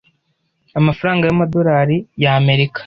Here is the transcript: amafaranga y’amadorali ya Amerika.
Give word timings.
amafaranga 0.79 1.23
y’amadorali 1.25 1.97
ya 2.21 2.31
Amerika. 2.41 2.79